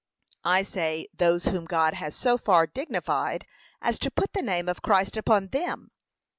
I 0.45 0.63
say 0.63 1.05
those 1.13 1.45
whom 1.45 1.65
God 1.65 1.93
has 1.93 2.15
so 2.15 2.35
far 2.35 2.65
dignified, 2.65 3.45
as 3.83 3.99
to 3.99 4.09
put 4.09 4.33
the 4.33 4.41
name 4.41 4.67
of 4.67 4.81
Christ 4.81 5.15
upon 5.15 5.49
them. 5.49 5.91